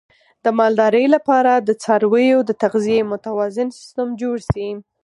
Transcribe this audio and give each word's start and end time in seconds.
د 0.43 0.45
مالدارۍ 0.59 1.05
لپاره 1.15 1.51
د 1.67 1.69
څارویو 1.83 2.39
د 2.49 2.51
تغذیې 2.63 2.99
متوازن 3.11 3.67
سیستم 3.79 4.07
جوړ 4.21 4.37
شي. 4.51 4.69